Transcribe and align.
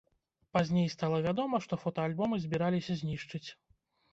Пазней 0.55 0.87
стала 0.93 1.19
вядома, 1.27 1.59
што 1.65 1.79
фотаальбомы 1.83 2.35
збіраліся 2.47 2.99
знішчыць. 3.03 3.47